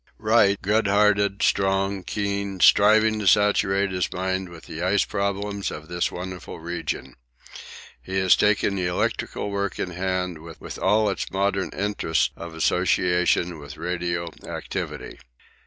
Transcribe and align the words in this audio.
Wright, 0.17 0.59
good 0.63 0.87
hearted, 0.87 1.43
strong, 1.43 2.01
keen, 2.01 2.59
striving 2.59 3.19
to 3.19 3.27
saturate 3.27 3.91
his 3.91 4.11
mind 4.11 4.49
with 4.49 4.63
the 4.65 4.81
ice 4.81 5.05
problems 5.05 5.69
of 5.69 5.89
this 5.89 6.11
wonderful 6.11 6.59
region. 6.59 7.13
He 8.01 8.17
has 8.17 8.35
taken 8.35 8.73
the 8.75 8.87
electrical 8.87 9.51
work 9.51 9.77
in 9.77 9.91
hand 9.91 10.39
with 10.39 10.79
all 10.79 11.07
its 11.11 11.29
modern 11.29 11.69
interest 11.69 12.31
of 12.35 12.55
association 12.55 13.59
with 13.59 13.77
radio 13.77 14.31
activity. 14.43 15.19